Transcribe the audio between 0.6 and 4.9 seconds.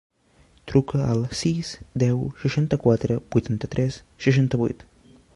Truca al sis, deu, seixanta-quatre, vuitanta-tres, seixanta-vuit.